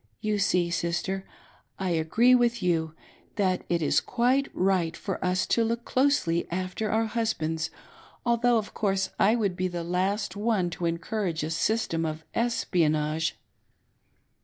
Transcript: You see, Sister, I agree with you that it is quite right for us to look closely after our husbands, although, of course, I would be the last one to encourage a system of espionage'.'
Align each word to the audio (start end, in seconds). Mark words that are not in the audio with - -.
You 0.19 0.39
see, 0.39 0.71
Sister, 0.71 1.25
I 1.77 1.91
agree 1.91 2.33
with 2.33 2.63
you 2.63 2.95
that 3.35 3.63
it 3.69 3.83
is 3.83 4.01
quite 4.01 4.47
right 4.51 4.97
for 4.97 5.23
us 5.23 5.45
to 5.53 5.63
look 5.63 5.85
closely 5.85 6.49
after 6.49 6.89
our 6.89 7.05
husbands, 7.05 7.69
although, 8.25 8.57
of 8.57 8.73
course, 8.73 9.11
I 9.19 9.35
would 9.35 9.55
be 9.55 9.67
the 9.67 9.83
last 9.83 10.35
one 10.35 10.71
to 10.71 10.87
encourage 10.87 11.43
a 11.43 11.51
system 11.51 12.03
of 12.03 12.25
espionage'.' 12.33 13.37